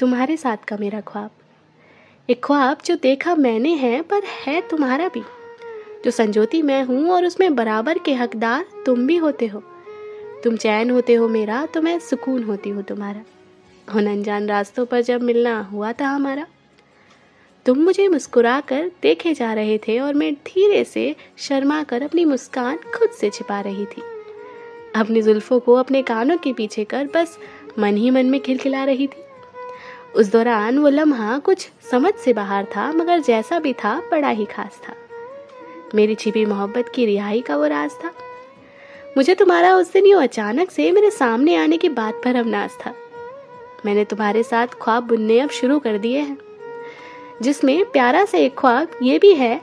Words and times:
तुम्हारे 0.00 0.36
साथ 0.36 0.56
का 0.56 0.76
मेरा 0.76 1.00
ख्वाब। 1.00 1.30
एक 2.28 2.44
ख्वाब 2.44 2.78
जो 2.84 2.96
देखा 2.96 3.34
मैंने 3.34 3.74
है, 3.74 4.02
पर 4.02 4.22
है 4.24 4.60
तुम्हारा 4.60 5.08
भी। 5.08 5.22
जो 6.04 6.10
संजोती 6.10 6.62
मैं 6.62 6.82
हूँ 6.84 7.10
और 7.10 7.24
उसमें 7.24 7.54
बराबर 7.54 7.98
के 7.98 8.14
हकदार 8.14 8.64
तुम 8.86 9.06
भी 9.06 9.16
होते 9.16 9.46
हो। 9.46 9.62
तुम 10.44 10.56
चैन 10.56 10.90
होते 10.90 11.14
हो 11.14 11.28
मेरा 11.28 11.66
तो 11.66 11.82
मैं 11.82 11.98
सुकून 11.98 12.42
होती 12.42 12.70
हूँ 12.70 12.82
तुम्हारा। 12.82 13.24
उन 13.96 14.06
अनजान 14.06 14.48
रास्तों 14.48 14.86
पर 14.86 15.00
जब 15.00 15.22
मिलना 15.22 15.60
हुआ 15.62 15.92
था 15.92 16.08
हमारा, 16.08 16.46
तुम 17.66 17.78
मुझे 17.78 18.08
मुस्कुरा 18.08 18.60
कर 18.60 18.90
देखे 19.02 19.34
जा 19.34 19.52
रहे 19.54 19.78
थे 19.78 19.98
और 20.00 20.14
मैं 20.14 20.34
धीरे 20.34 20.84
से 20.84 21.16
शर्मा 21.38 21.82
कर 21.82 22.02
अपनी 22.02 22.24
मुस्कान 22.24 22.76
खुद 22.76 23.10
से 23.10 23.30
छिपा 23.30 23.60
रही 23.60 23.86
थी। 23.86 24.02
अपनी 24.96 25.22
जुल्फों 25.22 25.60
को 25.60 25.74
अपने 25.74 26.02
कानों 26.02 26.36
के 26.36 26.52
पीछे 26.52 26.84
कर 26.84 27.08
बस 27.14 27.38
मन 27.78 27.96
ही 27.96 28.10
मन 28.10 28.26
में 28.26 28.40
खिलखिला 28.40 28.84
रही 28.84 29.06
थी। 29.06 29.29
उस 30.14 30.30
दौरान 30.32 30.78
वो 30.78 30.88
लम्हा 30.88 31.38
कुछ 31.38 31.68
समझ 31.90 32.12
से 32.14 32.32
बाहर 32.32 32.64
था, 32.76 32.90
मगर 32.92 33.20
जैसा 33.20 33.58
भी 33.58 33.72
था, 33.72 33.94
बड़ा 34.10 34.28
ही 34.28 34.44
खास 34.44 34.80
था। 34.88 34.94
मेरी 35.94 36.14
छिपी 36.14 36.44
मोहब्बत 36.46 36.88
की 36.88 37.06
रिहाई 37.06 37.40
का 37.40 37.56
वो 37.56 37.66
राज 37.66 37.90
था। 38.04 38.12
मुझे 39.16 39.34
तुम्हारा 39.34 39.74
उस 39.74 39.92
दिन 39.92 40.06
यूँ 40.06 40.22
अचानक 40.22 40.70
से 40.70 40.90
मेरे 40.92 41.10
सामने 41.10 41.56
आने 41.56 41.76
की 41.76 41.88
बात 41.88 42.20
पर 42.24 42.36
अवनाश 42.36 42.76
था। 42.86 42.94
मैंने 43.86 44.04
तुम्हारे 44.04 44.42
साथ 44.42 44.66
ख्वाब 44.82 45.06
बुनने 45.06 45.38
अब 45.40 45.50
शुरू 45.50 45.78
कर 45.78 45.98
दिए 45.98 46.18
हैं, 46.18 46.38
जिसमें 47.42 47.84
प्यारा 47.84 48.24
सा 48.24 48.38
एक 48.38 48.58
ख्वाब 48.58 48.98
ये 49.02 49.18
भी 49.18 49.32
है, 49.34 49.60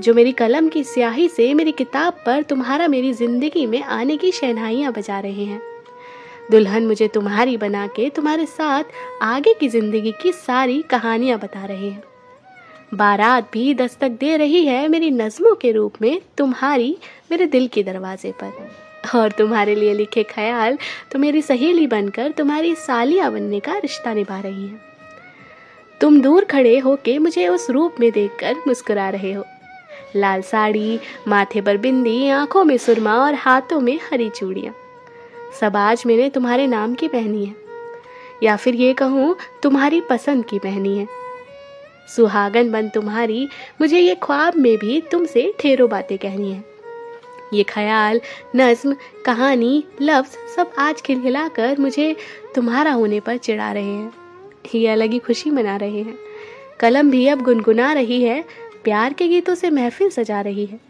जो 0.00 0.14
मेरी 0.14 0.32
कलम 0.32 0.68
की 0.68 0.84
स्याही 0.84 1.28
से 1.28 1.52
मेरी 1.54 1.72
किताब 1.72 2.22
पर 2.26 2.42
तुम्हारा 2.42 2.88
मेरी 2.88 3.12
ज़िंदगी 3.12 3.66
में 3.66 3.82
आने 3.82 4.16
की 4.16 4.32
शहनाइयाँ 4.32 4.92
बजा 4.92 5.18
रहे 5.20 5.44
हैं। 5.44 5.60
दुल्हन 6.50 6.86
मुझे 6.86 7.08
तुम्हारी 7.08 7.56
बना 7.56 7.86
के 7.86 8.08
तुम्हारे 8.10 8.46
साथ 8.46 8.84
आगे 9.22 9.54
की 9.54 9.68
ज़िंदगी 9.68 10.12
की 10.12 10.32
सारी 10.32 10.80
कहानियाँ 10.82 11.38
बता 11.38 11.64
रहे 11.64 11.88
हैं। 11.88 12.02
बारात 12.94 13.50
भी 13.52 13.74
दस्तक 13.74 14.10
दे 14.10 14.36
रही 14.36 14.64
है 14.66 14.86
मेरी 14.88 15.10
नज्मों 15.10 15.54
के 15.54 15.72
रूप 15.72 16.00
में 16.02 16.20
तुम्हारी, 16.38 16.96
मेरे 17.30 17.46
दिल 17.46 17.68
के 17.68 17.82
दरवाजे 17.82 18.32
पर। 18.42 18.70
और 19.14 19.32
तुम्हारे 19.32 19.74
लिए 19.74 19.92
लिखे 19.94 20.22
ख्याल 20.22 20.78
तो 21.12 21.18
मेरी 21.18 21.42
सहेली 21.42 21.86
बनकर 21.86 22.30
तुम्हारी 22.30 22.74
सालिया 22.74 23.28
बनने 23.30 23.60
का 23.60 23.76
रिश्ता 23.78 24.14
निभा 24.14 24.40
रही 24.40 24.66
है। 24.66 24.80
तुम 26.00 26.20
दूर 26.22 26.44
खड़े 26.44 26.78
होके 26.78 27.18
मुझे 27.18 27.46
उस 27.48 27.70
रूप 27.70 28.00
में 28.00 28.10
देखकर 28.12 28.56
मुस्कुरा 28.66 29.08
रहे 29.10 29.32
हो। 29.32 29.44
लाल 30.16 30.42
साड़ी, 30.42 30.98
माथे 31.28 31.60
पर 31.60 31.76
बिंदी, 31.76 32.28
आँखों 32.28 32.64
में 32.64 32.76
सुरमा 32.76 33.14
और 33.16 33.34
हाथों 33.34 33.80
में 33.80 33.98
हरी 34.12 34.28
चूड़ियाँ। 34.30 34.74
सब 35.52 35.76
आज 35.76 36.02
मैंने 36.06 36.30
तुम्हारे 36.30 36.66
नाम 36.66 36.94
की 36.94 37.08
पहनी 37.08 37.44
है। 37.44 37.54
या 38.42 38.56
फिर 38.56 38.74
ये 38.74 38.94
कहूँ, 38.94 39.36
तुम्हारी 39.62 40.00
पसंद 40.00 40.44
की 40.44 40.58
पहनी 40.58 40.98
है। 40.98 41.06
सुहागन 42.16 42.70
बन 42.70 42.88
तुम्हारी, 42.88 43.48
मुझे 43.80 43.98
ये 43.98 44.14
ख्वाब 44.14 44.56
में 44.56 44.76
भी 44.76 45.00
तुमसे 45.00 45.54
ठेरो 45.60 45.88
बातें 45.88 46.18
कहनी 46.18 46.52
है। 46.52 46.64
ये 47.52 47.62
ख्याल, 47.62 48.20
नज्म, 48.56 48.96
कहानी, 49.24 49.84
लफ्ज़ 50.02 50.54
सब 50.56 50.70
आज 50.78 51.00
खिलखिलाकर 51.00 51.78
मुझे 51.78 52.16
तुम्हारा 52.54 52.92
होने 52.92 53.20
पर 53.20 53.36
चिढ़ा 53.36 53.72
रहे 53.72 53.94
हैं। 53.94 54.12
ये 54.74 54.88
अलग 54.88 55.10
ही 55.10 55.18
खुशी 55.18 55.50
मना 55.50 55.76
रहे 55.76 56.02
हैं। 56.02 56.18
कलम 56.80 57.10
भी 57.10 57.28
अब 57.28 57.42
गुनगुना 57.42 57.92
रही 57.92 58.22
है, 58.22 58.44
प्यार 58.84 59.12
के 59.12 59.28
गीतों 59.28 59.54
से 59.54 59.70
महफिल 59.70 60.08
सजा 60.08 60.40
रही 60.40 60.66
है। 60.66 60.80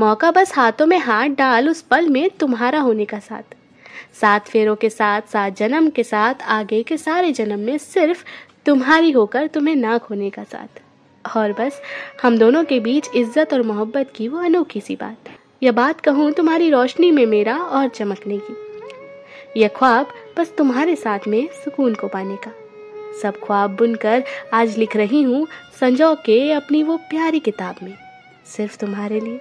मौका 0.00 0.30
बस 0.30 0.52
हाथों 0.56 0.86
में 0.86 0.98
हाथ 0.98 1.28
डाल, 1.28 1.68
उस 1.68 1.82
पल 1.82 2.08
में 2.08 2.30
तुम्हारा 2.30 2.80
होने 2.80 3.04
का 3.04 3.18
साथ। 3.18 3.54
सात 4.20 4.48
फेरों 4.48 4.76
के 4.76 4.90
साथ, 4.90 5.22
सात 5.22 5.56
जन्म 5.56 5.90
के 5.90 6.04
साथ, 6.04 6.34
आगे 6.42 6.82
के 6.82 6.96
सारे 6.96 7.32
जन्म 7.32 7.58
में 7.58 7.78
सिर्फ़ 7.78 8.24
तुम्हारी 8.66 9.10
होकर 9.10 9.46
तुम्हें 9.46 9.76
ना 9.76 9.98
खोने 9.98 10.30
का 10.30 10.44
साथ। 10.44 10.82
और 11.36 11.52
बस, 11.52 11.80
हम 12.22 12.38
दोनों 12.38 12.64
के 12.64 12.80
बीच 12.80 13.08
इज़्ज़त 13.14 13.52
और 13.52 13.62
मोहब्बत 13.62 14.12
की 14.16 14.28
वो 14.28 14.38
अनोखी 14.38 14.80
सी 14.80 14.96
बात। 14.96 15.28
यह 15.62 15.72
बात 15.72 16.00
कहूँ 16.00 16.32
तुम्हारी 16.32 16.70
रोशनी 16.70 17.10
में 17.10 17.26
मेरा 17.26 17.56
और 17.56 17.88
चमकने 17.88 18.38
की। 18.38 18.56
यह 19.60 19.68
ख्वाब 19.68 20.08
बस 20.38 20.54
तुम्हारे 20.58 20.96
साथ 20.96 21.28
में 21.28 21.48
सुकून 21.64 21.94
को 21.94 22.08
पाने 22.08 22.36
का। 22.36 22.52
सब 23.22 23.40
ख्वाब 23.44 23.76
बुनकर 23.76 24.24
आज 24.54 24.78
लिख 24.78 24.96
रही 24.96 25.22
हूँ 25.22 25.46
संजो 25.80 26.14
के 26.14 26.52
अपनी 26.52 26.82
वो 26.82 26.96
प्यारी 26.96 27.40
किताब 27.40 27.76
में। 27.82 27.94
सिर्फ़ 28.46 28.78
तुम्हारे 28.78 29.20
लिए, 29.20 29.40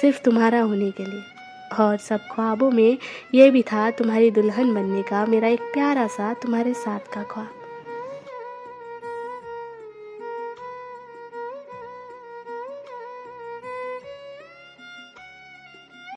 सिर्फ़ 0.00 0.22
तुम्हारा 0.22 0.60
होने 0.60 0.90
के 0.90 1.04
लिए। 1.04 1.35
और 1.72 1.96
सब 1.96 2.20
ख्वाबों 2.32 2.70
में 2.70 2.98
ये 3.34 3.50
भी 3.50 3.62
था 3.62 3.90
तुम्हारी 3.90 4.30
दुल्हन 4.30 4.74
बनने 4.74 5.02
का, 5.02 5.26
मेरा 5.26 5.48
एक 5.48 5.60
प्यारा 5.60 6.06
सा 6.06 6.32
तुम्हारे 6.34 6.74
साथ 6.74 7.12
का 7.14 7.22
ख्वाब। 7.22 7.65